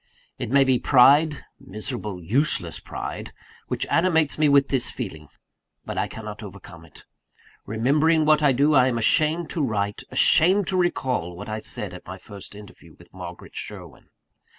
It 0.39 0.49
may 0.49 0.63
be 0.63 0.79
pride 0.79 1.45
miserable, 1.59 2.23
useless 2.23 2.79
pride 2.79 3.31
which 3.67 3.85
animates 3.85 4.35
me 4.39 4.49
with 4.49 4.69
this 4.69 4.89
feeling: 4.89 5.27
but 5.85 5.95
I 5.95 6.07
cannot 6.07 6.41
overcome 6.41 6.85
it. 6.85 7.05
Remembering 7.67 8.25
what 8.25 8.41
I 8.41 8.51
do, 8.51 8.73
I 8.73 8.87
am 8.87 8.97
ashamed 8.97 9.51
to 9.51 9.61
write, 9.61 10.01
ashamed 10.09 10.65
to 10.69 10.75
recall, 10.77 11.35
what 11.35 11.49
I 11.49 11.59
said 11.59 11.93
at 11.93 12.07
my 12.07 12.17
first 12.17 12.55
interview 12.55 12.95
with 12.97 13.13
Margaret 13.13 13.53
Sherwin. 13.53 14.09